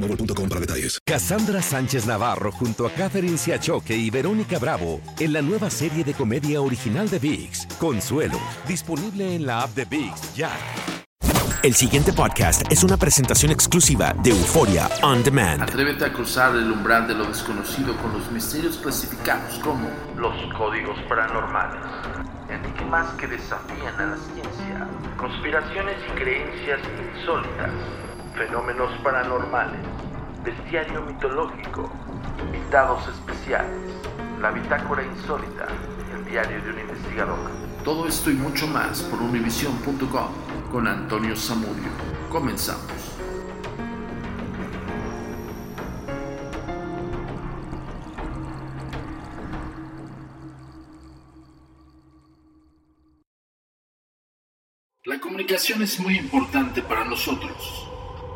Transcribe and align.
boostmobile.com 0.00 0.48
para 0.48 0.60
detalles. 0.60 0.98
Cassandra 1.04 1.62
Sánchez 1.62 2.06
Navarro 2.06 2.52
junto 2.52 2.86
a 2.86 2.90
Catherine 2.90 3.38
Siachoque 3.38 3.96
y 3.96 4.10
Verónica 4.10 4.58
Bravo 4.58 5.00
en 5.18 5.32
la 5.32 5.42
nueva 5.42 5.70
serie 5.70 6.04
de 6.04 6.14
comedia 6.14 6.60
original 6.60 7.08
de 7.08 7.18
VIX, 7.18 7.66
Consuelo, 7.78 8.40
disponible 8.66 9.34
en 9.34 9.46
la 9.46 9.62
app 9.62 9.74
de 9.74 9.84
VIX 9.84 10.34
ya. 10.34 10.50
El 11.62 11.74
siguiente 11.74 12.14
podcast 12.14 12.62
es 12.72 12.82
una 12.84 12.96
presentación 12.96 13.52
exclusiva 13.52 14.14
de 14.22 14.30
Euforia 14.30 14.88
On 15.02 15.22
Demand. 15.22 15.60
Atrévete 15.60 16.06
a 16.06 16.12
cruzar 16.12 16.56
el 16.56 16.72
umbral 16.72 17.06
de 17.06 17.14
lo 17.14 17.26
desconocido 17.26 17.94
con 17.98 18.14
los 18.14 18.32
misterios 18.32 18.78
clasificados 18.78 19.58
como 19.58 19.90
los 20.16 20.34
códigos 20.54 20.98
paranormales, 21.06 21.82
enigmas 22.48 23.08
que 23.18 23.26
desafían 23.26 23.94
a 23.98 24.06
la 24.06 24.16
ciencia, 24.16 24.88
conspiraciones 25.18 25.96
y 26.08 26.18
creencias 26.18 26.80
insólitas, 27.14 27.70
fenómenos 28.34 28.90
paranormales 29.02 29.80
bestiario 30.44 31.02
mitológico, 31.02 31.90
invitados 32.40 33.06
especiales, 33.08 33.92
la 34.40 34.50
bitácora 34.50 35.04
insólita, 35.04 35.66
el 36.14 36.24
diario 36.24 36.62
de 36.62 36.70
un 36.70 36.80
investigador. 36.80 37.50
Todo 37.84 38.06
esto 38.06 38.30
y 38.30 38.34
mucho 38.34 38.66
más 38.66 39.02
por 39.02 39.20
univision.com 39.20 40.28
con 40.70 40.86
Antonio 40.86 41.36
Samudio. 41.36 41.90
Comenzamos. 42.30 42.82
La 55.04 55.18
comunicación 55.18 55.82
es 55.82 55.98
muy 55.98 56.18
importante 56.18 56.82
para 56.82 57.04
nosotros 57.04 57.89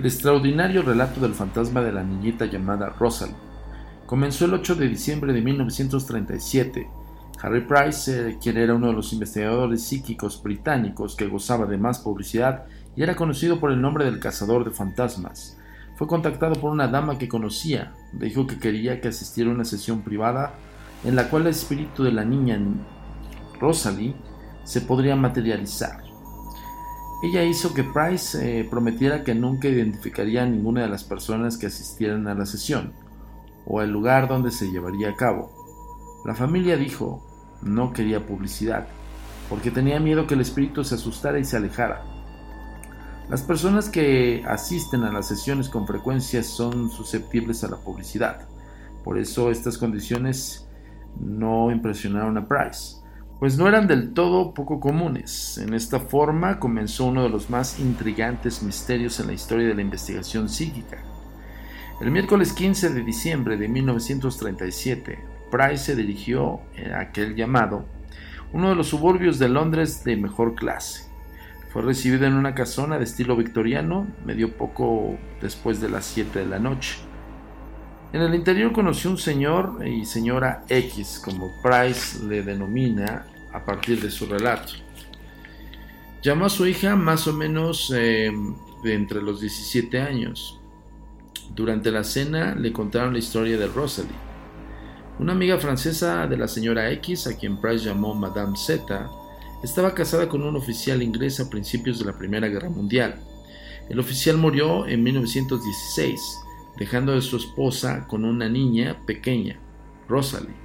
El 0.00 0.06
extraordinario 0.06 0.80
relato 0.80 1.20
del 1.20 1.34
fantasma 1.34 1.82
de 1.82 1.92
la 1.92 2.02
niñita 2.02 2.46
llamada 2.46 2.88
Rosalie 2.88 3.34
comenzó 4.06 4.46
el 4.46 4.54
8 4.54 4.76
de 4.76 4.88
diciembre 4.88 5.34
de 5.34 5.42
1937. 5.42 6.88
Harry 7.42 7.60
Price, 7.66 8.30
eh, 8.30 8.38
quien 8.40 8.56
era 8.56 8.74
uno 8.74 8.86
de 8.86 8.94
los 8.94 9.12
investigadores 9.12 9.82
psíquicos 9.82 10.42
británicos 10.42 11.14
que 11.14 11.26
gozaba 11.26 11.66
de 11.66 11.76
más 11.76 11.98
publicidad 11.98 12.64
y 12.96 13.02
era 13.02 13.14
conocido 13.14 13.60
por 13.60 13.72
el 13.72 13.82
nombre 13.82 14.06
del 14.06 14.20
cazador 14.20 14.64
de 14.64 14.70
fantasmas, 14.70 15.58
fue 15.96 16.06
contactado 16.06 16.54
por 16.54 16.70
una 16.70 16.88
dama 16.88 17.18
que 17.18 17.28
conocía. 17.28 17.92
Dijo 18.14 18.46
que 18.46 18.58
quería 18.58 19.02
que 19.02 19.08
asistiera 19.08 19.50
a 19.50 19.54
una 19.54 19.66
sesión 19.66 20.00
privada 20.00 20.54
en 21.04 21.14
la 21.14 21.28
cual 21.28 21.42
el 21.42 21.48
espíritu 21.48 22.04
de 22.04 22.12
la 22.12 22.24
niña 22.24 22.58
Rosalie 23.60 24.14
se 24.64 24.80
podría 24.80 25.14
materializar. 25.14 26.09
Ella 27.22 27.44
hizo 27.44 27.74
que 27.74 27.84
Price 27.84 28.60
eh, 28.60 28.64
prometiera 28.64 29.24
que 29.24 29.34
nunca 29.34 29.68
identificaría 29.68 30.42
a 30.42 30.46
ninguna 30.46 30.82
de 30.82 30.88
las 30.88 31.04
personas 31.04 31.58
que 31.58 31.66
asistieran 31.66 32.26
a 32.28 32.34
la 32.34 32.46
sesión 32.46 32.94
o 33.66 33.82
el 33.82 33.90
lugar 33.90 34.26
donde 34.26 34.50
se 34.50 34.70
llevaría 34.70 35.10
a 35.10 35.16
cabo. 35.16 35.52
La 36.24 36.34
familia 36.34 36.78
dijo 36.78 37.22
no 37.62 37.92
quería 37.92 38.26
publicidad 38.26 38.88
porque 39.50 39.70
tenía 39.70 40.00
miedo 40.00 40.26
que 40.26 40.34
el 40.34 40.40
espíritu 40.40 40.82
se 40.82 40.94
asustara 40.94 41.38
y 41.38 41.44
se 41.44 41.58
alejara. 41.58 42.04
Las 43.28 43.42
personas 43.42 43.90
que 43.90 44.42
asisten 44.46 45.02
a 45.02 45.12
las 45.12 45.28
sesiones 45.28 45.68
con 45.68 45.86
frecuencia 45.86 46.42
son 46.42 46.90
susceptibles 46.90 47.62
a 47.64 47.68
la 47.68 47.76
publicidad. 47.76 48.48
Por 49.04 49.18
eso 49.18 49.50
estas 49.50 49.76
condiciones 49.76 50.66
no 51.20 51.70
impresionaron 51.70 52.38
a 52.38 52.48
Price 52.48 52.99
pues 53.40 53.56
no 53.56 53.66
eran 53.66 53.86
del 53.86 54.12
todo 54.12 54.52
poco 54.52 54.80
comunes. 54.80 55.56
En 55.56 55.72
esta 55.72 55.98
forma 55.98 56.60
comenzó 56.60 57.06
uno 57.06 57.22
de 57.22 57.30
los 57.30 57.48
más 57.48 57.80
intrigantes 57.80 58.62
misterios 58.62 59.18
en 59.18 59.28
la 59.28 59.32
historia 59.32 59.66
de 59.66 59.74
la 59.74 59.80
investigación 59.80 60.50
psíquica. 60.50 60.98
El 62.02 62.10
miércoles 62.10 62.52
15 62.52 62.90
de 62.90 63.02
diciembre 63.02 63.56
de 63.56 63.66
1937, 63.66 65.18
Price 65.50 65.78
se 65.78 65.96
dirigió 65.96 66.60
a 66.94 67.00
aquel 67.00 67.34
llamado, 67.34 67.86
uno 68.52 68.68
de 68.68 68.74
los 68.74 68.88
suburbios 68.88 69.38
de 69.38 69.48
Londres 69.48 70.04
de 70.04 70.16
mejor 70.16 70.54
clase. 70.54 71.08
Fue 71.72 71.80
recibido 71.80 72.26
en 72.26 72.34
una 72.34 72.54
casona 72.54 72.98
de 72.98 73.04
estilo 73.04 73.36
victoriano, 73.36 74.06
medio 74.26 74.54
poco 74.54 75.16
después 75.40 75.80
de 75.80 75.88
las 75.88 76.04
7 76.04 76.40
de 76.40 76.46
la 76.46 76.58
noche. 76.58 76.98
En 78.12 78.22
el 78.22 78.34
interior 78.34 78.72
conoció 78.72 79.08
un 79.08 79.18
señor 79.18 79.86
y 79.86 80.04
señora 80.04 80.64
X, 80.68 81.22
como 81.24 81.48
Price 81.62 82.22
le 82.26 82.42
denomina 82.42 83.24
a 83.52 83.64
partir 83.64 84.00
de 84.00 84.10
su 84.10 84.26
relato. 84.26 84.72
Llamó 86.22 86.46
a 86.46 86.50
su 86.50 86.66
hija 86.66 86.96
más 86.96 87.26
o 87.26 87.32
menos 87.32 87.92
eh, 87.96 88.30
de 88.82 88.94
entre 88.94 89.22
los 89.22 89.40
17 89.40 90.00
años. 90.00 90.60
Durante 91.54 91.90
la 91.90 92.04
cena 92.04 92.54
le 92.54 92.72
contaron 92.72 93.12
la 93.12 93.18
historia 93.18 93.58
de 93.58 93.66
Rosalie, 93.66 94.30
una 95.20 95.32
amiga 95.32 95.58
francesa 95.58 96.26
de 96.26 96.38
la 96.38 96.48
señora 96.48 96.90
X, 96.92 97.26
a 97.26 97.36
quien 97.36 97.60
Price 97.60 97.84
llamó 97.84 98.14
Madame 98.14 98.56
Z, 98.56 99.10
estaba 99.62 99.94
casada 99.94 100.28
con 100.28 100.42
un 100.42 100.56
oficial 100.56 101.02
inglés 101.02 101.40
a 101.40 101.50
principios 101.50 101.98
de 101.98 102.06
la 102.06 102.16
Primera 102.16 102.48
Guerra 102.48 102.70
Mundial. 102.70 103.20
El 103.90 103.98
oficial 103.98 104.38
murió 104.38 104.86
en 104.86 105.02
1916 105.02 106.38
dejando 106.78 107.12
a 107.12 107.20
su 107.20 107.36
esposa 107.36 108.06
con 108.06 108.24
una 108.24 108.48
niña 108.48 108.98
pequeña, 109.04 109.58
Rosalie. 110.08 110.59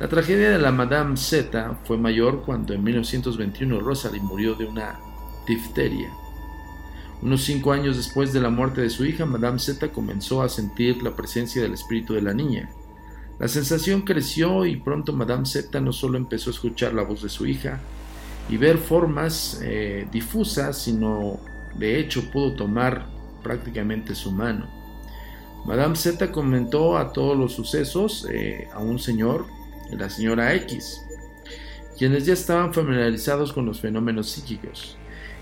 La 0.00 0.08
tragedia 0.08 0.48
de 0.48 0.58
la 0.58 0.72
Madame 0.72 1.14
Z 1.18 1.78
fue 1.84 1.98
mayor 1.98 2.40
cuando 2.40 2.72
en 2.72 2.82
1921 2.82 3.80
Rosalie 3.80 4.22
murió 4.22 4.54
de 4.54 4.64
una 4.64 4.98
difteria. 5.46 6.10
Unos 7.20 7.44
cinco 7.44 7.70
años 7.70 7.98
después 7.98 8.32
de 8.32 8.40
la 8.40 8.48
muerte 8.48 8.80
de 8.80 8.88
su 8.88 9.04
hija, 9.04 9.26
Madame 9.26 9.58
Z 9.58 9.92
comenzó 9.92 10.40
a 10.40 10.48
sentir 10.48 11.02
la 11.02 11.14
presencia 11.14 11.60
del 11.60 11.74
espíritu 11.74 12.14
de 12.14 12.22
la 12.22 12.32
niña. 12.32 12.70
La 13.38 13.46
sensación 13.46 14.00
creció 14.00 14.64
y 14.64 14.76
pronto 14.76 15.12
Madame 15.12 15.44
Z 15.44 15.78
no 15.82 15.92
solo 15.92 16.16
empezó 16.16 16.48
a 16.48 16.54
escuchar 16.54 16.94
la 16.94 17.02
voz 17.02 17.22
de 17.22 17.28
su 17.28 17.46
hija 17.46 17.78
y 18.48 18.56
ver 18.56 18.78
formas 18.78 19.60
eh, 19.62 20.08
difusas, 20.10 20.78
sino 20.78 21.40
de 21.78 22.00
hecho 22.00 22.30
pudo 22.30 22.54
tomar 22.54 23.04
prácticamente 23.42 24.14
su 24.14 24.32
mano. 24.32 24.66
Madame 25.66 25.94
Z 25.94 26.32
comentó 26.32 26.96
a 26.96 27.12
todos 27.12 27.36
los 27.36 27.52
sucesos 27.52 28.26
eh, 28.30 28.66
a 28.72 28.78
un 28.78 28.98
señor, 28.98 29.59
la 29.98 30.10
señora 30.10 30.54
X, 30.54 31.02
quienes 31.98 32.26
ya 32.26 32.32
estaban 32.32 32.72
familiarizados 32.72 33.52
con 33.52 33.66
los 33.66 33.80
fenómenos 33.80 34.30
psíquicos. 34.30 34.96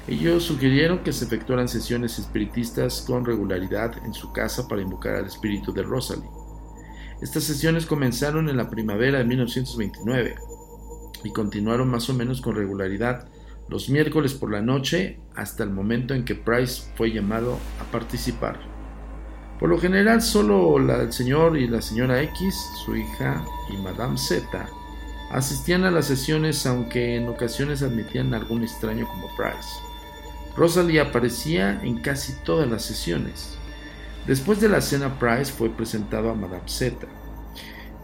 Ellos 0.08 0.44
sugirieron 0.44 1.00
que 1.00 1.12
se 1.12 1.26
efectuaran 1.26 1.68
sesiones 1.68 2.18
espiritistas 2.18 3.04
con 3.06 3.24
regularidad 3.24 3.92
en 4.04 4.14
su 4.14 4.32
casa 4.32 4.66
para 4.66 4.80
invocar 4.80 5.16
al 5.16 5.26
espíritu 5.26 5.72
de 5.72 5.82
Rosalie. 5.82 6.30
Estas 7.20 7.44
sesiones 7.44 7.84
comenzaron 7.84 8.48
en 8.48 8.56
la 8.56 8.70
primavera 8.70 9.18
de 9.18 9.24
1929 9.24 10.36
y 11.24 11.30
continuaron 11.32 11.90
más 11.90 12.08
o 12.08 12.14
menos 12.14 12.40
con 12.40 12.54
regularidad 12.54 13.28
los 13.68 13.90
miércoles 13.90 14.34
por 14.34 14.50
la 14.50 14.62
noche 14.62 15.18
hasta 15.34 15.62
el 15.62 15.70
momento 15.70 16.14
en 16.14 16.24
que 16.24 16.34
Price 16.34 16.90
fue 16.96 17.12
llamado 17.12 17.58
a 17.80 17.90
participar. 17.90 18.77
Por 19.58 19.68
lo 19.68 19.78
general 19.78 20.22
solo 20.22 20.76
el 20.78 21.12
señor 21.12 21.56
y 21.56 21.66
la 21.66 21.82
señora 21.82 22.22
X, 22.22 22.54
su 22.84 22.96
hija 22.96 23.44
y 23.68 23.76
Madame 23.78 24.16
Z 24.16 24.68
asistían 25.30 25.84
a 25.84 25.90
las 25.90 26.06
sesiones 26.06 26.64
aunque 26.64 27.16
en 27.16 27.28
ocasiones 27.28 27.82
admitían 27.82 28.32
algún 28.34 28.62
extraño 28.62 29.06
como 29.08 29.28
Price. 29.36 29.68
Rosalie 30.56 31.00
aparecía 31.00 31.80
en 31.82 32.00
casi 32.00 32.34
todas 32.44 32.68
las 32.68 32.82
sesiones. 32.82 33.58
Después 34.26 34.60
de 34.60 34.68
la 34.68 34.80
cena, 34.80 35.18
Price 35.18 35.52
fue 35.52 35.70
presentado 35.70 36.30
a 36.30 36.34
Madame 36.34 36.62
Z 36.66 37.06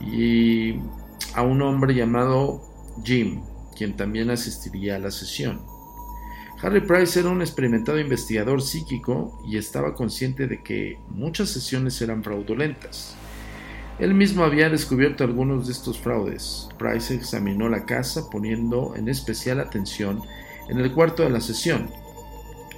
y 0.00 0.78
a 1.34 1.42
un 1.42 1.62
hombre 1.62 1.94
llamado 1.94 2.62
Jim, 3.04 3.42
quien 3.76 3.96
también 3.96 4.30
asistiría 4.30 4.96
a 4.96 5.00
la 5.00 5.10
sesión. 5.10 5.60
Harry 6.64 6.80
Price 6.80 7.20
era 7.20 7.28
un 7.28 7.42
experimentado 7.42 8.00
investigador 8.00 8.62
psíquico 8.62 9.38
y 9.46 9.58
estaba 9.58 9.94
consciente 9.94 10.46
de 10.46 10.62
que 10.62 10.98
muchas 11.10 11.50
sesiones 11.50 12.00
eran 12.00 12.24
fraudulentas. 12.24 13.14
Él 13.98 14.14
mismo 14.14 14.44
había 14.44 14.70
descubierto 14.70 15.24
algunos 15.24 15.66
de 15.66 15.72
estos 15.72 15.98
fraudes. 16.00 16.70
Price 16.78 17.14
examinó 17.14 17.68
la 17.68 17.84
casa 17.84 18.30
poniendo 18.30 18.94
en 18.96 19.10
especial 19.10 19.60
atención 19.60 20.22
en 20.70 20.78
el 20.78 20.90
cuarto 20.90 21.22
de 21.22 21.28
la 21.28 21.42
sesión, 21.42 21.90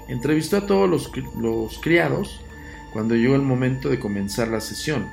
Entrevistó 0.08 0.56
a 0.56 0.66
todos 0.66 0.90
los, 0.90 1.78
criados 1.80 2.40
cuando 2.92 3.14
llegó 3.14 3.36
el 3.36 3.42
momento 3.42 3.88
de 3.88 4.00
comenzar 4.00 4.48
la 4.48 4.60
sesión. 4.60 5.08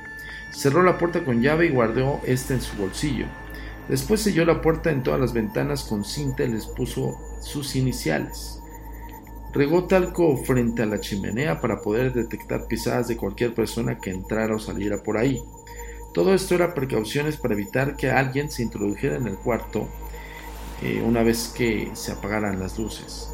Cerró 0.50 0.82
la 0.82 0.98
puerta 0.98 1.24
con 1.24 1.42
llave 1.42 1.66
y 1.66 1.70
guardó 1.70 2.20
esta 2.24 2.54
en 2.54 2.60
su 2.60 2.76
bolsillo. 2.76 3.26
Después 3.88 4.20
selló 4.20 4.44
la 4.44 4.60
puerta 4.60 4.90
en 4.90 5.04
todas 5.04 5.20
las 5.20 5.32
ventanas 5.32 5.84
con 5.84 6.04
cinta 6.04 6.42
y 6.42 6.48
les 6.48 6.66
puso 6.66 7.20
sus 7.40 7.76
iniciales. 7.76 8.63
Regó 9.54 9.84
talco 9.84 10.36
frente 10.36 10.82
a 10.82 10.86
la 10.86 11.00
chimenea 11.00 11.60
para 11.60 11.80
poder 11.80 12.12
detectar 12.12 12.66
pisadas 12.66 13.06
de 13.06 13.16
cualquier 13.16 13.54
persona 13.54 13.98
que 13.98 14.10
entrara 14.10 14.56
o 14.56 14.58
saliera 14.58 15.00
por 15.00 15.16
ahí. 15.16 15.40
Todo 16.12 16.34
esto 16.34 16.56
era 16.56 16.74
precauciones 16.74 17.36
para 17.36 17.54
evitar 17.54 17.96
que 17.96 18.10
alguien 18.10 18.50
se 18.50 18.64
introdujera 18.64 19.16
en 19.16 19.28
el 19.28 19.36
cuarto 19.36 19.88
eh, 20.82 21.02
una 21.06 21.22
vez 21.22 21.52
que 21.56 21.90
se 21.92 22.10
apagaran 22.10 22.58
las 22.58 22.78
luces. 22.78 23.32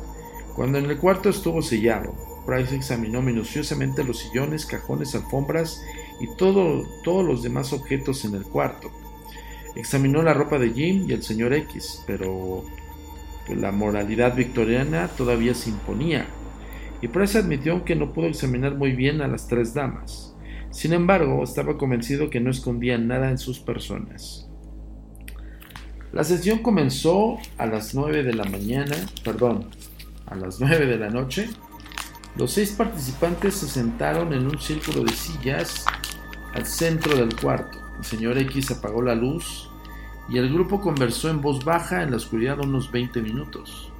Cuando 0.55 0.76
en 0.76 0.87
el 0.87 0.99
cuarto 0.99 1.31
estuvo 1.31 1.62
sellado, 1.62 2.14
Price 2.44 2.75
examinó 2.75 3.23
minuciosamente 3.23 4.05
los 4.05 4.19
sillones, 4.19 4.66
cajones, 4.66 5.14
alfombras 5.14 5.82
y 6.20 6.26
todo, 6.37 6.87
todos 7.02 7.25
los 7.25 7.43
demás 7.43 7.73
objetos 7.73 8.26
en 8.26 8.34
el 8.34 8.44
cuarto. 8.44 8.90
Examinó 9.75 10.23
la 10.23 10.34
ropa 10.34 10.58
de 10.58 10.70
Jim 10.70 11.06
y 11.08 11.12
el 11.12 11.23
señor 11.23 11.55
X, 11.55 12.02
pero 12.06 12.64
la 13.55 13.73
moralidad 13.73 14.35
victoriana 14.35 15.08
todavía 15.08 15.55
se 15.55 15.70
imponía, 15.70 16.26
y 17.02 17.08
Price 17.08 17.38
admitió 17.38 17.85
que 17.85 17.97
no 17.97 18.12
pudo 18.12 18.26
examinar 18.26 18.75
muy 18.75 18.93
bien 18.93 19.23
a 19.23 19.29
las 19.29 19.49
tres 19.49 19.75
damas. 19.75 20.35
Sin 20.70 20.93
embargo, 20.93 21.43
estaba 21.43 21.79
convencido 21.79 22.31
que 22.31 22.41
no 22.41 22.50
escondían 22.50 23.08
nada 23.08 23.31
en 23.31 23.38
sus 23.38 23.58
personas. 23.58 24.49
La 26.12 26.25
sesión 26.25 26.58
comenzó 26.58 27.38
a 27.56 27.67
las 27.67 27.94
9 27.94 28.23
de 28.23 28.35
la 28.35 28.44
mañana, 28.44 28.97
perdón, 29.25 29.70
a 30.26 30.35
las 30.35 30.61
9 30.61 30.87
de 30.87 30.99
la 30.99 31.08
noche, 31.08 31.49
los 32.37 32.52
seis 32.52 32.73
participantes 32.73 33.55
se 33.55 33.69
sentaron 33.69 34.32
en 34.32 34.47
un 34.47 34.58
círculo 34.58 35.05
de 35.05 35.12
sillas 35.12 35.85
al 36.55 36.64
centro 36.67 37.17
del 37.17 37.35
cuarto. 37.37 37.79
El 37.99 38.05
señor 38.05 38.38
X 38.38 38.70
apagó 38.70 39.02
la 39.02 39.14
luz 39.14 39.69
y 40.31 40.38
el 40.38 40.53
grupo 40.53 40.81
conversó 40.81 41.29
en 41.29 41.41
voz 41.41 41.65
baja 41.65 42.03
en 42.03 42.12
la 42.12 42.17
oscuridad 42.17 42.61
unos 42.61 42.91
20 42.91 43.21
minutos. 43.21 43.91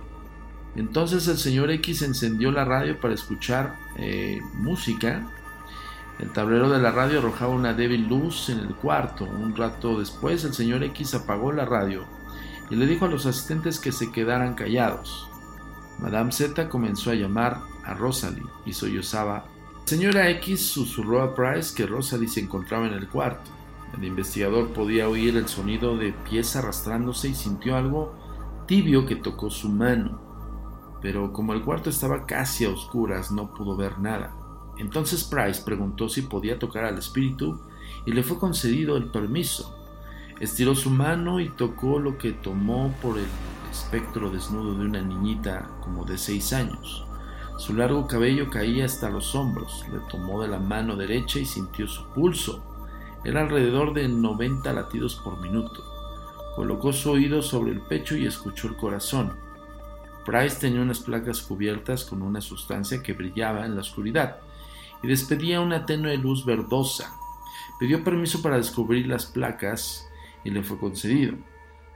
Entonces 0.77 1.27
el 1.27 1.37
señor 1.37 1.71
X 1.73 2.03
encendió 2.03 2.53
la 2.53 2.65
radio 2.65 3.01
para 3.01 3.15
escuchar 3.15 3.77
eh, 3.97 4.41
música. 4.55 5.27
El 6.21 6.31
tablero 6.31 6.71
de 6.71 6.79
la 6.81 6.93
radio 6.93 7.19
arrojaba 7.19 7.53
una 7.53 7.75
débil 7.75 8.07
luz 8.07 8.49
en 8.49 8.61
el 8.61 8.75
cuarto. 8.77 9.25
Un 9.25 9.57
rato 9.57 9.99
después 9.99 10.45
el 10.45 10.55
señor 10.55 10.85
X 10.85 11.15
apagó 11.15 11.51
la 11.51 11.65
radio 11.65 12.05
y 12.71 12.77
le 12.77 12.87
dijo 12.87 13.07
a 13.07 13.09
los 13.09 13.27
asistentes 13.27 13.81
que 13.81 13.91
se 13.91 14.13
quedaran 14.13 14.55
callados. 14.55 15.29
Madame 15.99 16.31
Z 16.31 16.69
comenzó 16.69 17.11
a 17.11 17.15
llamar 17.15 17.59
a 17.85 17.95
Rosalie 17.95 18.47
y 18.65 18.73
sollozaba. 18.73 19.47
señora 19.85 20.31
X 20.31 20.69
susurró 20.69 21.23
a 21.23 21.35
Price 21.35 21.75
que 21.75 21.87
Rosalie 21.87 22.29
se 22.29 22.41
encontraba 22.41 22.87
en 22.87 22.95
el 22.95 23.09
cuarto. 23.09 23.51
El 23.97 24.05
investigador 24.05 24.69
podía 24.69 25.09
oír 25.09 25.37
el 25.37 25.49
sonido 25.49 25.97
de 25.97 26.13
pies 26.13 26.55
arrastrándose 26.57 27.29
y 27.29 27.35
sintió 27.35 27.77
algo 27.77 28.15
tibio 28.67 29.05
que 29.05 29.17
tocó 29.17 29.51
su 29.51 29.69
mano. 29.69 30.21
Pero 31.03 31.33
como 31.33 31.53
el 31.55 31.63
cuarto 31.63 31.91
estaba 31.91 32.27
casi 32.27 32.65
a 32.65 32.71
oscuras, 32.71 33.33
no 33.33 33.53
pudo 33.53 33.77
ver 33.77 33.99
nada. 33.99 34.35
Entonces 34.79 35.25
Price 35.25 35.63
preguntó 35.65 36.09
si 36.09 36.23
podía 36.23 36.59
tocar 36.59 36.85
al 36.85 36.99
espíritu 36.99 37.61
y 38.07 38.13
le 38.13 38.23
fue 38.23 38.39
concedido 38.39 38.97
el 38.97 39.11
permiso. 39.11 39.77
Estiró 40.41 40.75
su 40.75 40.91
mano 40.91 41.41
y 41.41 41.51
tocó 41.51 41.99
lo 41.99 42.17
que 42.17 42.33
tomó 42.33 42.95
por 43.03 43.19
el 43.19 43.27
espectro 43.71 44.31
desnudo 44.31 44.75
de 44.75 44.87
una 44.87 45.03
niñita 45.03 45.69
como 45.83 46.05
de 46.05 46.17
seis 46.17 46.53
años. 46.53 47.05
Su 47.59 47.75
largo 47.75 48.07
cabello 48.07 48.49
caía 48.49 48.87
hasta 48.87 49.11
los 49.11 49.35
hombros, 49.35 49.85
le 49.93 49.99
tomó 50.11 50.41
de 50.41 50.49
la 50.49 50.59
mano 50.59 50.97
derecha 50.97 51.39
y 51.39 51.45
sintió 51.45 51.87
su 51.87 52.07
pulso. 52.15 52.65
Era 53.25 53.43
alrededor 53.43 53.93
de 53.93 54.09
90 54.09 54.73
latidos 54.73 55.17
por 55.17 55.41
minuto. 55.41 55.85
Colocó 56.57 56.93
su 56.93 57.11
oído 57.11 57.43
sobre 57.43 57.73
el 57.73 57.81
pecho 57.81 58.17
y 58.17 58.27
escuchó 58.27 58.69
el 58.69 58.77
corazón. 58.77 59.37
Price 60.25 60.59
tenía 60.61 60.81
unas 60.81 61.01
placas 61.01 61.43
cubiertas 61.43 62.05
con 62.05 62.23
una 62.23 62.41
sustancia 62.41 63.03
que 63.03 63.13
brillaba 63.13 63.67
en 63.67 63.75
la 63.75 63.83
oscuridad 63.83 64.39
y 65.03 65.09
despedía 65.09 65.61
una 65.61 65.87
tenue 65.87 66.17
luz 66.17 66.45
verdosa. 66.45 67.13
Pidió 67.79 68.05
permiso 68.05 68.43
para 68.43 68.57
descubrir 68.57 69.07
las 69.07 69.27
placas 69.27 70.09
y 70.45 70.51
le 70.51 70.63
fue 70.63 70.79
concedido. 70.79 71.35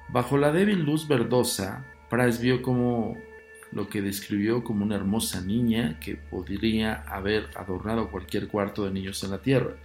Bajo 0.09 0.37
la 0.37 0.53
débil 0.53 0.85
luz 0.85 1.09
verdosa, 1.09 1.87
Price 2.11 2.43
vio 2.43 2.63
como 2.63 3.17
lo 3.73 3.89
que 3.89 4.03
describió 4.03 4.63
como 4.63 4.85
una 4.85 4.95
hermosa 4.95 5.41
niña 5.41 5.99
que 6.01 6.17
podría 6.17 7.03
haber 7.09 7.51
adornado 7.57 8.11
cualquier 8.11 8.49
cuarto 8.49 8.85
de 8.85 8.93
niños 8.93 9.25
en 9.25 9.31
la 9.31 9.39
Tierra. 9.39 9.77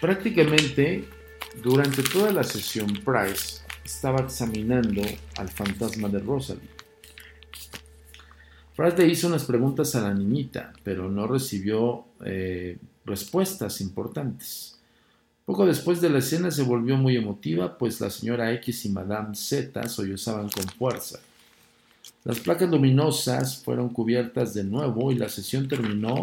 Prácticamente, 0.00 1.04
durante 1.62 2.02
toda 2.04 2.30
la 2.30 2.44
sesión, 2.44 2.86
Price 3.04 3.62
estaba 3.84 4.20
examinando 4.20 5.02
al 5.36 5.48
fantasma 5.48 6.08
de 6.08 6.20
Rosalie. 6.20 6.78
Price 8.76 8.96
le 8.96 9.08
hizo 9.08 9.26
unas 9.26 9.44
preguntas 9.44 9.96
a 9.96 10.02
la 10.02 10.14
niñita, 10.14 10.72
pero 10.84 11.10
no 11.10 11.26
recibió 11.26 12.04
eh, 12.24 12.78
respuestas 13.04 13.80
importantes. 13.80 14.78
Poco 15.44 15.66
después 15.66 16.00
de 16.00 16.10
la 16.10 16.18
escena 16.18 16.52
se 16.52 16.62
volvió 16.62 16.96
muy 16.96 17.16
emotiva, 17.16 17.76
pues 17.76 18.00
la 18.00 18.10
señora 18.10 18.52
X 18.52 18.84
y 18.84 18.90
Madame 18.90 19.34
Z 19.34 19.88
sollozaban 19.88 20.48
con 20.48 20.64
fuerza. 20.64 21.18
Las 22.22 22.38
placas 22.38 22.70
luminosas 22.70 23.62
fueron 23.64 23.88
cubiertas 23.88 24.54
de 24.54 24.62
nuevo 24.62 25.10
y 25.10 25.16
la 25.16 25.28
sesión 25.28 25.66
terminó 25.66 26.22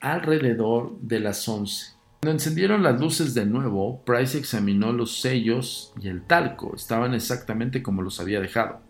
alrededor 0.00 0.98
de 1.00 1.20
las 1.20 1.46
11. 1.46 1.95
Cuando 2.26 2.40
encendieron 2.42 2.82
las 2.82 3.00
luces 3.00 3.34
de 3.34 3.46
nuevo, 3.46 4.02
Price 4.04 4.36
examinó 4.36 4.92
los 4.92 5.20
sellos 5.20 5.92
y 6.02 6.08
el 6.08 6.22
talco. 6.22 6.74
Estaban 6.74 7.14
exactamente 7.14 7.84
como 7.84 8.02
los 8.02 8.18
había 8.18 8.40
dejado. 8.40 8.80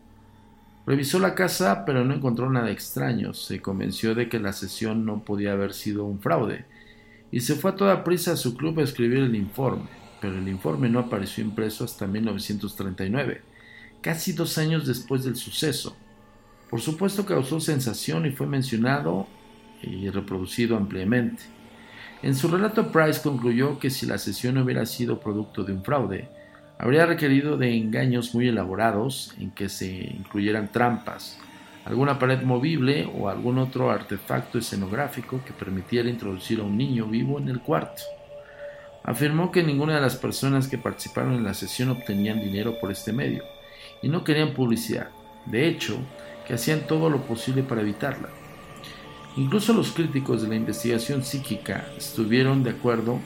Revisó 0.87 1.19
la 1.19 1.35
casa, 1.35 1.85
pero 1.85 2.03
no 2.03 2.15
encontró 2.15 2.49
nada 2.49 2.71
extraño. 2.71 3.35
Se 3.35 3.61
convenció 3.61 4.15
de 4.15 4.31
que 4.31 4.41
la 4.41 4.55
sesión 4.55 5.05
no 5.05 5.23
podía 5.23 5.53
haber 5.53 5.75
sido 5.75 6.07
un 6.07 6.19
fraude 6.19 6.65
y 7.31 7.41
se 7.41 7.57
fue 7.57 7.73
a 7.73 7.77
toda 7.77 8.05
prisa 8.05 8.33
a 8.33 8.37
su 8.37 8.57
club 8.57 8.79
a 8.79 8.85
escribir 8.85 9.19
el 9.19 9.37
informe, 9.37 9.91
pero 10.23 10.39
el 10.39 10.49
informe 10.49 10.89
no 10.89 11.01
apareció 11.01 11.45
impreso 11.45 11.85
hasta 11.85 12.07
1939, 12.07 13.43
casi 14.01 14.33
dos 14.33 14.57
años 14.57 14.87
después 14.87 15.25
del 15.25 15.37
suceso. 15.37 15.95
Por 16.71 16.81
supuesto 16.81 17.27
causó 17.27 17.61
sensación 17.61 18.25
y 18.25 18.31
fue 18.31 18.47
mencionado 18.47 19.27
y 19.83 20.09
reproducido 20.09 20.79
ampliamente. 20.79 21.55
En 22.27 22.35
su 22.35 22.49
relato 22.49 22.91
Price 22.91 23.21
concluyó 23.23 23.79
que 23.79 23.89
si 23.89 24.05
la 24.05 24.19
sesión 24.19 24.59
hubiera 24.59 24.85
sido 24.85 25.21
producto 25.21 25.63
de 25.63 25.73
un 25.73 25.85
fraude, 25.85 26.29
habría 26.77 27.07
requerido 27.07 27.57
de 27.57 27.77
engaños 27.77 28.35
muy 28.35 28.49
elaborados 28.49 29.33
en 29.39 29.53
que 29.53 29.69
se 29.69 29.87
incluyeran 29.87 30.73
trampas, 30.73 31.39
alguna 31.85 32.19
pared 32.19 32.43
movible 32.43 33.09
o 33.17 33.29
algún 33.29 33.59
otro 33.59 33.93
artefacto 33.93 34.59
escenográfico 34.59 35.41
que 35.45 35.53
permitiera 35.53 36.11
introducir 36.11 36.59
a 36.59 36.65
un 36.65 36.77
niño 36.77 37.07
vivo 37.07 37.39
en 37.39 37.49
el 37.49 37.61
cuarto. 37.61 38.03
Afirmó 39.05 39.53
que 39.53 39.63
ninguna 39.63 39.95
de 39.95 40.01
las 40.01 40.17
personas 40.17 40.67
que 40.67 40.79
participaron 40.79 41.35
en 41.35 41.45
la 41.45 41.55
sesión 41.55 41.91
obtenían 41.91 42.41
dinero 42.41 42.81
por 42.81 42.91
este 42.91 43.13
medio 43.13 43.45
y 44.03 44.09
no 44.09 44.25
querían 44.25 44.53
publicidad. 44.53 45.11
De 45.45 45.69
hecho, 45.69 45.97
que 46.45 46.55
hacían 46.55 46.89
todo 46.89 47.09
lo 47.09 47.23
posible 47.23 47.63
para 47.63 47.83
evitarla. 47.83 48.31
Incluso 49.37 49.75
los 49.75 49.93
críticos 49.93 50.41
de 50.41 50.49
la 50.49 50.55
investigación 50.55 51.23
psíquica 51.23 51.87
estuvieron 51.97 52.63
de 52.63 52.71
acuerdo 52.71 53.21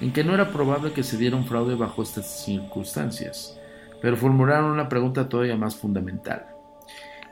en 0.00 0.10
que 0.10 0.24
no 0.24 0.32
era 0.32 0.50
probable 0.52 0.92
que 0.92 1.02
se 1.02 1.18
diera 1.18 1.36
un 1.36 1.46
fraude 1.46 1.74
bajo 1.74 2.02
estas 2.02 2.44
circunstancias, 2.44 3.58
pero 4.00 4.16
formularon 4.16 4.70
una 4.70 4.88
pregunta 4.88 5.28
todavía 5.28 5.56
más 5.56 5.76
fundamental. 5.76 6.46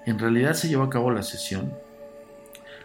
¿En 0.05 0.19
realidad 0.19 0.53
se 0.53 0.69
llevó 0.69 0.83
a 0.83 0.91
cabo 0.91 1.11
la 1.11 1.23
sesión? 1.23 1.73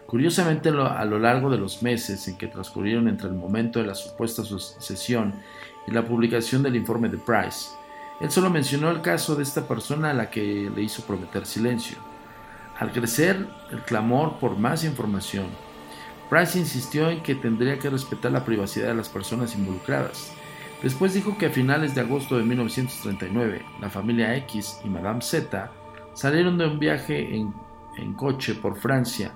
Curiosamente, 0.06 0.70
a 0.70 1.04
lo 1.04 1.18
largo 1.18 1.50
de 1.50 1.58
los 1.58 1.82
meses 1.82 2.26
en 2.28 2.38
que 2.38 2.46
transcurrieron 2.46 3.08
entre 3.08 3.28
el 3.28 3.34
momento 3.34 3.80
de 3.80 3.86
la 3.86 3.94
supuesta 3.94 4.42
sesión 4.80 5.34
y 5.86 5.90
la 5.90 6.06
publicación 6.06 6.62
del 6.62 6.76
informe 6.76 7.10
de 7.10 7.18
Price, 7.18 7.68
él 8.20 8.30
solo 8.30 8.48
mencionó 8.48 8.90
el 8.90 9.02
caso 9.02 9.34
de 9.34 9.42
esta 9.42 9.68
persona 9.68 10.10
a 10.10 10.14
la 10.14 10.30
que 10.30 10.70
le 10.74 10.82
hizo 10.82 11.02
prometer 11.02 11.44
silencio. 11.44 12.13
Al 12.78 12.90
crecer 12.90 13.46
el 13.70 13.82
clamor 13.82 14.38
por 14.38 14.58
más 14.58 14.84
información, 14.84 15.46
Price 16.28 16.58
insistió 16.58 17.10
en 17.10 17.22
que 17.22 17.34
tendría 17.34 17.78
que 17.78 17.90
respetar 17.90 18.32
la 18.32 18.44
privacidad 18.44 18.88
de 18.88 18.94
las 18.94 19.08
personas 19.08 19.54
involucradas. 19.54 20.32
Después 20.82 21.14
dijo 21.14 21.38
que 21.38 21.46
a 21.46 21.50
finales 21.50 21.94
de 21.94 22.00
agosto 22.00 22.36
de 22.36 22.44
1939, 22.44 23.64
la 23.80 23.90
familia 23.90 24.34
X 24.36 24.80
y 24.84 24.88
Madame 24.88 25.22
Z 25.22 25.70
salieron 26.14 26.58
de 26.58 26.66
un 26.66 26.78
viaje 26.78 27.36
en, 27.36 27.54
coche 28.16 28.54
por 28.54 28.76
Francia, 28.76 29.32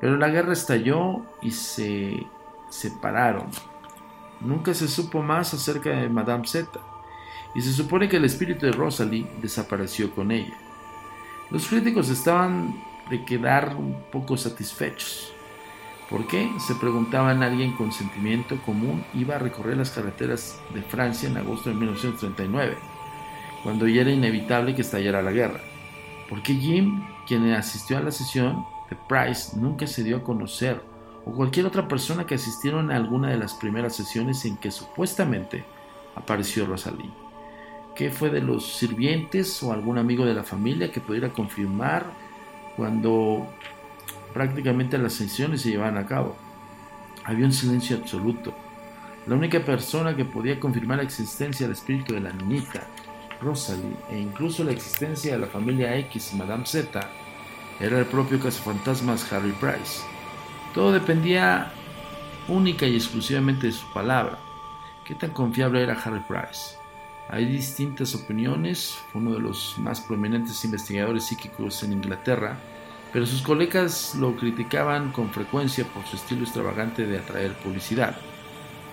pero 0.00 0.16
la 0.16 0.28
guerra 0.28 0.52
estalló 0.52 1.22
y 1.40 1.52
se 1.52 2.26
separaron. 2.68 3.46
Nunca 4.40 4.74
se 4.74 4.88
supo 4.88 5.22
más 5.22 5.54
acerca 5.54 5.90
de 5.90 6.08
Madame 6.08 6.46
Z, 6.46 6.68
y 7.54 7.60
se 7.60 7.72
supone 7.72 8.08
que 8.08 8.16
el 8.16 8.24
espíritu 8.24 8.66
de 8.66 8.72
Rosalie 8.72 9.30
desapareció 9.40 10.12
con 10.12 10.32
ella. 10.32 10.58
Los 11.54 11.68
críticos 11.68 12.10
estaban 12.10 12.82
de 13.08 13.24
quedar 13.24 13.76
un 13.76 13.94
poco 14.10 14.36
satisfechos. 14.36 15.32
¿Por 16.10 16.26
qué? 16.26 16.50
Se 16.58 16.74
preguntaban 16.74 17.44
alguien 17.44 17.76
con 17.76 17.92
sentimiento 17.92 18.60
común 18.66 19.04
iba 19.14 19.36
a 19.36 19.38
recorrer 19.38 19.76
las 19.76 19.90
carreteras 19.90 20.60
de 20.74 20.82
Francia 20.82 21.28
en 21.28 21.36
agosto 21.36 21.70
de 21.70 21.76
1939, 21.76 22.76
cuando 23.62 23.86
ya 23.86 24.00
era 24.00 24.10
inevitable 24.10 24.74
que 24.74 24.82
estallara 24.82 25.22
la 25.22 25.30
guerra. 25.30 25.60
¿Por 26.28 26.42
qué 26.42 26.54
Jim, 26.54 27.04
quien 27.24 27.48
asistió 27.52 27.98
a 27.98 28.02
la 28.02 28.10
sesión 28.10 28.66
de 28.90 28.96
Price, 29.08 29.56
nunca 29.56 29.86
se 29.86 30.02
dio 30.02 30.16
a 30.16 30.24
conocer, 30.24 30.82
o 31.24 31.30
cualquier 31.30 31.66
otra 31.66 31.86
persona 31.86 32.26
que 32.26 32.34
asistieron 32.34 32.90
a 32.90 32.96
alguna 32.96 33.30
de 33.30 33.38
las 33.38 33.54
primeras 33.54 33.94
sesiones 33.94 34.44
en 34.44 34.56
que 34.56 34.72
supuestamente 34.72 35.64
apareció 36.16 36.66
Rosalie? 36.66 37.23
¿Qué 37.94 38.10
fue 38.10 38.30
de 38.30 38.40
los 38.40 38.74
sirvientes 38.74 39.62
o 39.62 39.72
algún 39.72 39.98
amigo 39.98 40.24
de 40.24 40.34
la 40.34 40.42
familia 40.42 40.90
que 40.90 41.00
pudiera 41.00 41.32
confirmar 41.32 42.04
cuando 42.76 43.46
prácticamente 44.32 44.98
las 44.98 45.12
sesiones 45.12 45.60
se 45.62 45.70
llevaban 45.70 45.96
a 45.96 46.06
cabo? 46.06 46.34
Había 47.24 47.46
un 47.46 47.52
silencio 47.52 47.96
absoluto. 47.96 48.52
La 49.26 49.36
única 49.36 49.60
persona 49.60 50.16
que 50.16 50.24
podía 50.24 50.58
confirmar 50.58 50.98
la 50.98 51.04
existencia 51.04 51.66
del 51.66 51.76
espíritu 51.76 52.14
de 52.14 52.20
la 52.20 52.32
niñita, 52.32 52.82
Rosalie, 53.40 53.96
e 54.10 54.18
incluso 54.18 54.64
la 54.64 54.72
existencia 54.72 55.34
de 55.34 55.38
la 55.38 55.46
familia 55.46 55.96
X 55.96 56.34
Madame 56.34 56.66
Z, 56.66 57.00
era 57.78 58.00
el 58.00 58.06
propio 58.06 58.40
cazafantasmas 58.40 59.32
Harry 59.32 59.52
Price. 59.52 60.02
Todo 60.74 60.92
dependía 60.92 61.72
única 62.48 62.86
y 62.86 62.96
exclusivamente 62.96 63.68
de 63.68 63.72
su 63.72 63.86
palabra. 63.92 64.38
¿Qué 65.04 65.14
tan 65.14 65.30
confiable 65.30 65.80
era 65.80 65.94
Harry 65.94 66.22
Price? 66.26 66.83
Hay 67.28 67.46
distintas 67.46 68.14
opiniones, 68.14 68.98
fue 69.10 69.20
uno 69.20 69.32
de 69.32 69.40
los 69.40 69.76
más 69.78 70.00
prominentes 70.00 70.64
investigadores 70.64 71.24
psíquicos 71.24 71.82
en 71.82 71.92
Inglaterra, 71.92 72.58
pero 73.12 73.26
sus 73.26 73.42
colegas 73.42 74.14
lo 74.16 74.36
criticaban 74.36 75.10
con 75.12 75.30
frecuencia 75.30 75.84
por 75.86 76.04
su 76.04 76.16
estilo 76.16 76.42
extravagante 76.42 77.06
de 77.06 77.18
atraer 77.18 77.54
publicidad. 77.54 78.16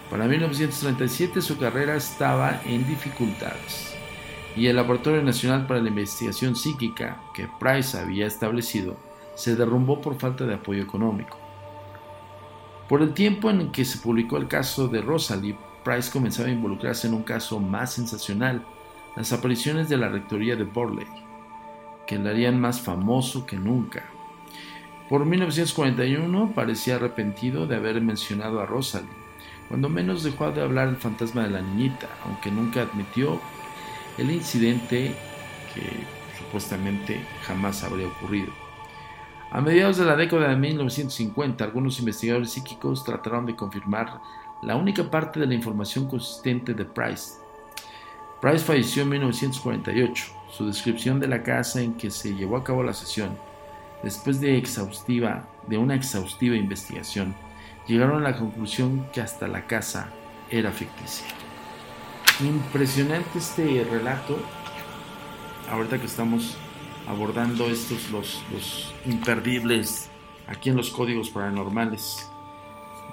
Para 0.10 0.28
1937 0.28 1.42
su 1.42 1.58
carrera 1.58 1.96
estaba 1.96 2.62
en 2.66 2.88
dificultades 2.88 3.96
y 4.56 4.68
el 4.68 4.76
Laboratorio 4.76 5.24
Nacional 5.24 5.66
para 5.66 5.82
la 5.82 5.90
Investigación 5.90 6.56
Psíquica 6.56 7.22
que 7.34 7.50
Price 7.60 7.98
había 7.98 8.28
establecido 8.28 8.98
se 9.36 9.56
derrumbó 9.56 10.02
por 10.02 10.20
falta 10.20 10.46
de 10.46 10.56
apoyo 10.56 10.84
económico. 10.84 11.38
Por 12.90 13.02
el 13.02 13.14
tiempo 13.14 13.50
en 13.50 13.72
que 13.72 13.86
se 13.86 14.00
publicó 14.00 14.38
el 14.38 14.48
caso 14.48 14.88
de 14.88 15.02
Rosalie, 15.02 15.58
Price 15.84 16.12
comenzaba 16.12 16.50
a 16.50 16.52
involucrarse 16.52 17.08
en 17.08 17.14
un 17.14 17.24
caso 17.24 17.60
más 17.60 17.94
sensacional, 17.94 18.64
las 19.16 19.34
apariciones 19.34 19.90
de 19.90 19.98
la 19.98 20.10
rectoría 20.10 20.56
de 20.56 20.64
Borley, 20.64 21.08
que 22.08 22.18
le 22.18 22.30
harían 22.30 22.60
más 22.60 22.82
famoso 22.82 23.46
que 23.46 23.58
nunca. 23.58 24.04
Por 25.10 25.26
1941 25.26 26.54
parecía 26.54 26.96
arrepentido 26.96 27.68
de 27.68 27.76
haber 27.76 28.00
mencionado 28.02 28.62
a 28.62 28.66
Rosalie, 28.66 29.10
cuando 29.68 29.90
menos 29.90 30.24
dejó 30.24 30.52
de 30.52 30.62
hablar 30.62 30.88
el 30.88 30.98
fantasma 30.98 31.44
de 31.44 31.50
la 31.50 31.62
niñita, 31.62 32.08
aunque 32.26 32.52
nunca 32.52 32.82
admitió 32.82 33.40
el 34.18 34.32
incidente 34.32 35.16
que 35.74 36.06
supuestamente 36.38 37.26
jamás 37.44 37.84
habría 37.84 38.08
ocurrido. 38.08 38.52
A 39.52 39.60
mediados 39.60 39.98
de 39.98 40.06
la 40.06 40.16
década 40.16 40.48
de 40.48 40.56
1950, 40.56 41.64
algunos 41.64 42.00
investigadores 42.00 42.52
psíquicos 42.52 43.04
trataron 43.04 43.46
de 43.46 43.56
confirmar 43.56 44.22
la 44.62 44.75
única 44.75 45.10
parte 45.10 45.39
de 45.39 45.48
la 45.48 45.53
información 45.53 46.08
consistente 46.08 46.74
de 46.74 46.86
Price. 46.86 47.34
Price 48.41 48.65
falleció 48.65 49.03
en 49.03 49.10
1948. 49.10 50.25
Su 50.51 50.68
descripción 50.68 51.20
de 51.20 51.27
la 51.27 51.44
casa 51.44 51.82
en 51.82 51.94
que 51.94 52.12
se 52.12 52.36
llevó 52.36 52.58
a 52.58 52.63
cabo 52.63 52.84
la 52.84 52.94
sesión, 52.94 53.38
después 54.03 54.39
de, 54.39 54.58
exhaustiva, 54.58 55.48
de 55.68 55.77
una 55.77 55.96
exhaustiva 55.96 56.56
investigación, 56.56 57.36
llegaron 57.88 58.22
a 58.22 58.32
la 58.32 58.38
conclusión 58.38 59.08
que 59.13 59.22
hasta 59.22 59.48
la 59.48 59.65
casa 59.65 60.10
era 60.50 60.72
ficticia. 60.72 61.27
Impresionante 62.41 63.39
este 63.39 63.86
relato, 63.89 64.38
ahorita 65.72 66.00
que 66.00 66.06
estamos 66.06 66.58
abordando 67.08 67.68
estos 67.68 68.10
los, 68.12 68.44
los 68.51 68.94
imperdibles 69.06 70.10
aquí 70.48 70.70
en 70.70 70.75
los 70.75 70.89
códigos 70.89 71.30
paranormales 71.30 72.31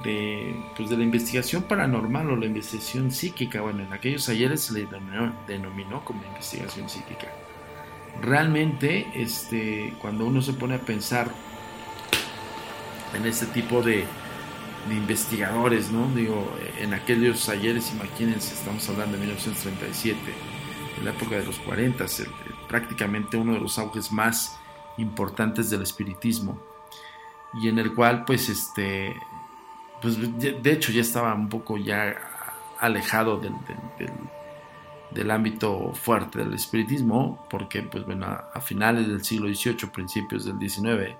de, 0.02 0.57
pues 0.76 0.88
de 0.88 0.97
la 0.97 1.02
investigación 1.02 1.62
paranormal 1.62 2.31
o 2.31 2.37
la 2.37 2.47
investigación 2.47 3.11
psíquica. 3.11 3.61
Bueno, 3.61 3.83
en 3.83 3.93
aquellos 3.93 4.28
ayeres 4.28 4.62
se 4.62 4.75
le 4.75 4.88
denominó, 5.47 6.05
como 6.05 6.23
investigación 6.25 6.88
psíquica. 6.88 7.28
Realmente, 8.21 9.07
este, 9.14 9.95
cuando 10.00 10.26
uno 10.26 10.43
se 10.43 10.52
pone 10.52 10.75
a 10.75 10.81
pensar 10.81 11.31
en 13.14 13.26
este 13.26 13.47
tipo 13.47 13.83
de, 13.83 14.05
de 14.88 14.95
investigadores, 14.95 15.90
¿no? 15.90 16.09
Digo, 16.14 16.50
en 16.78 16.95
aquellos 16.95 17.49
ayeres, 17.49 17.93
imagínense, 17.93 18.55
estamos 18.55 18.88
hablando 18.88 19.12
de 19.12 19.21
1937, 19.21 20.19
en 20.99 21.05
la 21.05 21.11
época 21.11 21.37
de 21.37 21.45
los 21.45 21.59
40, 21.61 22.05
prácticamente 22.69 23.37
uno 23.37 23.55
de 23.55 23.61
los 23.61 23.78
auges 23.78 24.12
más 24.12 24.59
importantes 24.99 25.71
del 25.71 25.83
espiritismo 25.83 26.61
y 27.55 27.69
en 27.69 27.78
el 27.78 27.95
cual 27.95 28.25
pues 28.25 28.49
este 28.49 29.17
pues 30.00 30.17
de 30.38 30.73
hecho 30.73 30.93
ya 30.93 31.00
estaba 31.00 31.35
un 31.35 31.49
poco 31.49 31.76
ya 31.76 32.17
alejado 32.78 33.38
del, 33.38 33.55
del, 35.11 35.31
ámbito 35.31 35.93
fuerte 35.93 36.38
del 36.38 36.55
espiritismo, 36.55 37.45
porque 37.50 37.83
pues 37.83 38.05
bueno, 38.05 38.26
a, 38.26 38.61
finales 38.61 39.09
del 39.09 39.25
siglo 39.25 39.52
XVIII, 39.52 39.90
principios 39.93 40.45
del 40.45 40.59
XIX, 40.59 41.17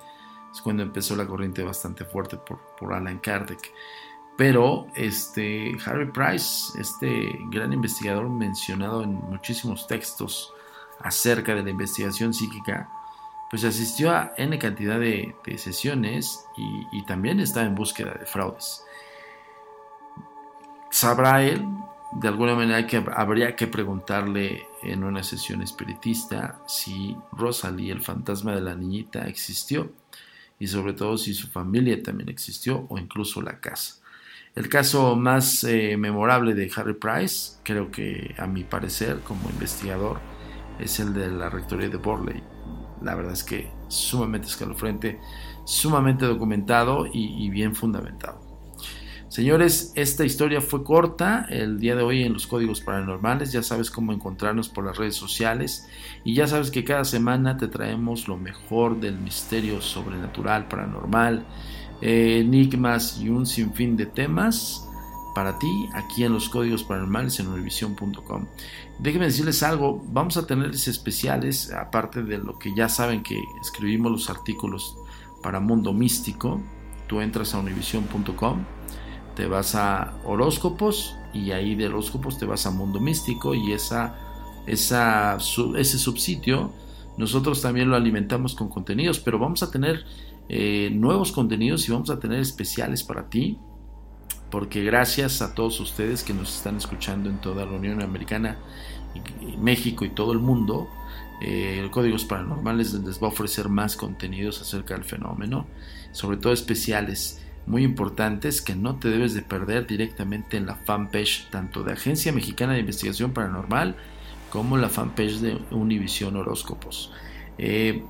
es 0.52 0.62
cuando 0.62 0.82
empezó 0.82 1.16
la 1.16 1.26
corriente 1.26 1.62
bastante 1.62 2.04
fuerte 2.04 2.37
por, 2.37 2.58
por 2.78 2.92
Alan 2.92 3.18
Kardec. 3.18 3.73
Pero 4.37 4.87
este 4.94 5.76
Harry 5.85 6.11
Price, 6.12 6.80
este 6.80 7.40
gran 7.50 7.73
investigador 7.73 8.28
mencionado 8.28 9.02
en 9.02 9.14
muchísimos 9.14 9.88
textos 9.88 10.54
acerca 11.00 11.54
de 11.54 11.64
la 11.64 11.70
investigación 11.70 12.32
psíquica, 12.32 12.88
pues 13.50 13.64
asistió 13.64 14.11
a 14.11 14.33
N 14.37 14.59
cantidad 14.59 15.00
de, 15.00 15.35
sesiones 15.57 16.45
y, 16.57 17.02
también 17.05 17.40
estaba 17.40 17.67
en 17.67 17.75
búsqueda 17.75 18.14
de 18.14 18.26
fraudes. 18.26 18.83
¿Sabrá 20.90 21.43
él? 21.43 21.64
De 22.12 22.28
alguna 22.28 22.55
manera 22.55 22.87
que 22.87 23.02
habría 23.14 23.55
que 23.55 23.67
preguntarle 23.67 24.67
en 24.83 25.05
una 25.05 25.23
sesión 25.23 25.62
espiritista 25.62 26.61
si 26.67 27.17
Rosalie, 27.33 27.93
el 27.93 28.00
fantasma 28.00 28.55
de 28.55 28.62
la 28.62 28.75
niñita, 28.75 29.26
existió 29.26 29.93
y 30.59 30.67
sobre 30.67 30.95
todo 30.95 31.17
si 31.19 31.35
su 31.35 31.49
familia 31.49 32.02
también 32.02 32.28
existió 32.28 32.87
o 32.88 32.99
incluso 32.99 33.43
la 33.43 33.61
casa. 33.61 33.97
El 34.55 34.69
caso 34.69 35.14
más 35.17 35.62
eh, 35.64 35.97
memorable 35.97 36.55
de 36.55 36.71
Harry 36.75 36.95
Price, 36.95 37.59
creo 37.62 37.90
que 37.90 38.35
a 38.38 38.47
mi 38.47 38.64
parecer 38.64 39.21
como 39.21 39.49
investigador, 39.50 40.21
es 40.78 40.99
el 41.00 41.12
de 41.12 41.28
la 41.31 41.50
rectoría 41.50 41.88
de 41.88 41.97
Borley 41.97 42.43
la 43.02 43.14
verdad 43.14 43.33
es 43.33 43.45
que 43.45 43.71
sumamente 43.88 44.49
escalofriante, 44.49 45.19
sumamente 45.64 46.26
documentado 46.26 47.07
y, 47.12 47.49
bien 47.50 47.75
fundamentado. 47.75 48.47
Señores, 49.28 49.93
esta 49.95 50.25
historia 50.25 50.62
fue 50.62 50.83
corta 50.83 51.47
el 51.50 51.78
día 51.78 51.95
de 51.95 52.02
hoy 52.02 52.23
en 52.23 52.33
los 52.33 52.47
códigos 52.47 52.81
paranormales. 52.81 53.52
Ya 53.52 53.62
sabes 53.62 53.90
cómo 53.90 54.12
encontrarnos 54.12 54.71
por 54.71 54.87
las 54.87 54.97
redes 54.97 55.17
sociales 55.17 55.87
y 56.25 56.35
ya 56.35 56.47
sabes 56.47 56.71
que 56.71 56.83
cada 56.83 57.05
semana 57.05 57.59
te 57.59 57.69
traemos 57.69 58.26
lo 58.26 58.38
mejor 58.38 58.99
del 58.99 59.19
misterio 59.19 59.83
sobrenatural, 59.83 60.67
paranormal, 60.67 61.45
eh, 62.00 62.38
enigmas 62.40 63.21
y 63.21 63.28
un 63.28 63.45
sinfín 63.45 63.99
de 63.99 64.07
temas 64.07 64.88
para 65.38 65.57
ti 65.57 65.88
aquí 65.95 66.25
en 66.25 66.33
los 66.33 66.49
códigos 66.49 66.83
paranormales 66.83 67.38
en 67.38 67.47
univision.com. 67.47 68.47
Déjenme 68.99 69.26
decirles 69.26 69.62
algo, 69.62 70.02
vamos 70.09 70.37
a 70.37 70.49
tenerles 70.49 70.88
especiales, 70.88 71.73
aparte 71.73 72.25
de 72.25 72.38
lo 72.38 72.59
que 72.59 72.75
ya 72.75 72.88
saben 72.88 73.23
que 73.23 73.40
escribimos 73.62 74.11
los 74.11 74.30
artículos 74.30 74.97
para 75.40 75.61
Mundo 75.61 75.92
Místico, 75.92 76.61
tú 77.07 77.21
entras 77.21 77.54
a 77.54 77.61
univision.com, 77.61 78.64
te 79.37 79.47
vas 79.47 79.76
a 79.76 80.18
horóscopos 80.25 81.14
y 81.33 81.52
ahí 81.52 81.76
de 81.76 81.87
horóscopos 81.87 82.37
te 82.37 82.45
vas 82.45 82.66
a 82.66 82.73
Mundo 82.73 82.99
Místico 82.99 83.54
y 83.54 83.73
esa, 83.73 84.16
ese 84.66 85.99
subsitio 85.99 86.73
nosotros 87.16 87.62
también 87.62 87.88
lo 87.88 87.95
alimentamos 87.95 88.57
con 88.57 88.68
contenidos, 88.68 89.21
pero 89.21 89.38
vamos 89.38 89.62
a 89.62 89.71
tener 89.71 90.04
eh, 90.49 90.90
nuevos 90.92 91.30
contenidos 91.30 91.88
y 91.88 91.92
vamos 91.92 92.11
a 92.11 92.18
tener 92.18 92.40
especiales 92.40 93.04
para 93.04 93.30
ti 93.30 93.57
porque 94.50 94.83
gracias 94.83 95.43
a 95.43 95.55
todos 95.55 95.81
ustedes 95.81 96.23
que 96.23 96.33
nos 96.35 96.57
están 96.57 96.76
escuchando 96.76 97.28
en 97.28 97.38
toda 97.38 97.64
la 97.64 97.73
Unión 97.73 98.02
Americana, 98.02 98.57
México 99.59 100.05
y 100.05 100.11
todo 100.11 100.33
el 100.33 100.38
mundo, 100.38 100.88
eh, 101.40 101.78
el 101.81 101.90
Códigos 101.90 102.25
Paranormales 102.25 102.95
les 102.95 103.23
va 103.23 103.26
a 103.26 103.31
ofrecer 103.31 103.69
más 103.69 103.97
contenidos 103.97 104.61
acerca 104.61 104.95
del 104.95 105.05
fenómeno, 105.05 105.67
sobre 106.12 106.37
todo 106.37 106.52
especiales 106.52 107.40
muy 107.67 107.85
importantes 107.85 108.62
que 108.62 108.75
no 108.75 108.97
te 108.97 109.09
debes 109.09 109.35
de 109.35 109.43
perder 109.43 109.87
directamente 109.87 110.57
en 110.57 110.67
la 110.67 110.75
fanpage 110.75 111.49
tanto 111.50 111.83
de 111.85 111.93
Agencia 111.93 112.33
Mexicana 112.33 112.73
de 112.73 112.81
Investigación 112.81 113.33
Paranormal 113.33 113.95
como 114.50 114.78
la 114.78 114.88
fanpage 114.88 115.40
de 115.40 115.59
Univision 115.71 116.37
Horóscopos. 116.37 117.12
Eh, 117.59 118.02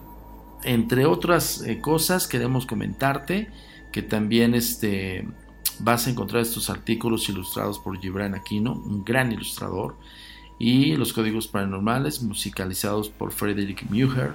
entre 0.63 1.07
otras 1.07 1.63
eh, 1.63 1.81
cosas 1.81 2.29
queremos 2.29 2.67
comentarte 2.67 3.49
que 3.93 4.03
también 4.03 4.55
este, 4.55 5.27
vas 5.81 6.07
a 6.07 6.11
encontrar 6.11 6.43
estos 6.43 6.71
artículos 6.71 7.29
ilustrados 7.29 7.79
por 7.79 7.99
Gibran 8.01 8.35
Aquino, 8.35 8.73
un 8.73 9.05
gran 9.05 9.33
ilustrador, 9.33 9.97
y 10.59 10.97
los 10.97 11.13
códigos 11.13 11.47
paranormales 11.47 12.23
musicalizados 12.23 13.09
por 13.09 13.33
Frederick 13.33 13.89
Muher, 13.91 14.33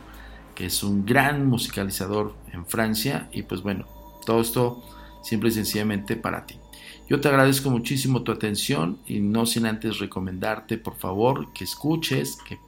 que 0.56 0.68
es 0.68 0.84
un 0.84 1.06
gran 1.06 1.48
musicalizador 1.48 2.36
en 2.52 2.66
Francia, 2.66 3.30
y 3.34 3.44
pues 3.44 3.62
bueno, 3.62 3.86
todo 4.26 4.42
esto 4.42 4.84
simple 5.22 5.50
y 5.50 5.54
sencillamente 5.54 6.16
para 6.16 6.46
ti. 6.46 6.56
Yo 7.10 7.20
te 7.20 7.28
agradezco 7.28 7.70
muchísimo 7.70 8.24
tu 8.24 8.32
atención 8.32 9.00
y 9.06 9.20
no 9.20 9.46
sin 9.46 9.66
antes 9.66 10.00
recomendarte 10.00 10.78
por 10.78 10.96
favor 10.96 11.52
que 11.54 11.66
escuches, 11.66 12.38
que 12.48 12.60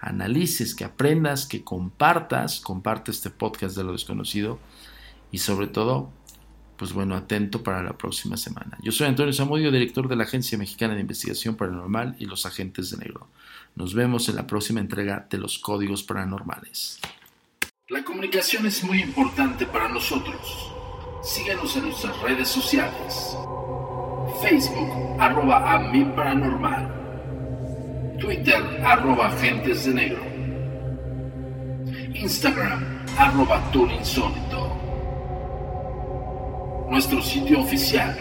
analices, 0.00 0.74
que 0.74 0.84
aprendas, 0.84 1.46
que 1.46 1.62
compartas, 1.62 2.60
comparte 2.60 3.10
este 3.10 3.30
podcast 3.30 3.76
de 3.76 3.84
lo 3.84 3.92
desconocido 3.92 4.58
y 5.30 5.38
sobre 5.38 5.66
todo 5.66 6.10
pues 6.76 6.92
bueno, 6.92 7.16
atento 7.16 7.62
para 7.62 7.82
la 7.82 7.96
próxima 7.96 8.36
semana. 8.36 8.76
Yo 8.82 8.92
soy 8.92 9.06
Antonio 9.06 9.32
Zamudio, 9.32 9.70
director 9.70 10.08
de 10.08 10.16
la 10.16 10.24
Agencia 10.24 10.58
Mexicana 10.58 10.94
de 10.94 11.00
Investigación 11.00 11.56
Paranormal 11.56 12.16
y 12.18 12.26
los 12.26 12.46
Agentes 12.46 12.90
de 12.90 12.98
Negro. 12.98 13.28
Nos 13.74 13.94
vemos 13.94 14.28
en 14.28 14.36
la 14.36 14.46
próxima 14.46 14.80
entrega 14.80 15.26
de 15.30 15.38
los 15.38 15.58
Códigos 15.58 16.02
Paranormales. 16.02 17.00
La 17.88 18.02
comunicación 18.04 18.66
es 18.66 18.82
muy 18.84 19.00
importante 19.00 19.66
para 19.66 19.88
nosotros. 19.88 20.72
Síguenos 21.22 21.76
en 21.76 21.84
nuestras 21.84 22.20
redes 22.22 22.48
sociales. 22.48 23.36
Facebook, 24.42 25.20
arroba 25.20 25.74
a. 25.74 25.92
Twitter, 28.18 28.82
arroba 28.84 29.28
agentes 29.28 29.84
de 29.84 29.94
negro. 29.94 30.24
Instagram, 32.14 33.04
arroba 33.18 33.62
insólito 33.74 34.65
nuestro 36.90 37.22
sitio 37.22 37.60
oficial 37.60 38.16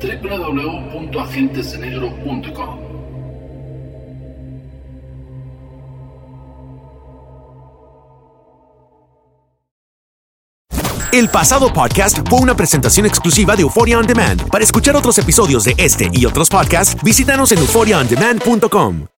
www.agentesdenegro.com. 0.00 2.88
El 11.10 11.30
pasado 11.30 11.72
podcast 11.72 12.18
fue 12.28 12.38
una 12.38 12.54
presentación 12.54 13.06
exclusiva 13.06 13.56
de 13.56 13.62
Euphoria 13.62 13.98
On 13.98 14.06
Demand. 14.06 14.48
Para 14.50 14.62
escuchar 14.62 14.94
otros 14.94 15.18
episodios 15.18 15.64
de 15.64 15.74
este 15.78 16.10
y 16.12 16.26
otros 16.26 16.48
podcasts, 16.48 17.02
visítanos 17.02 17.50
en 17.50 17.58
euphoriaondemand.com. 17.58 19.17